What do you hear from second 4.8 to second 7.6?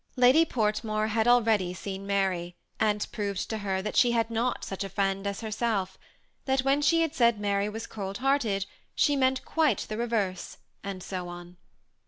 a friend as herself; that when she had said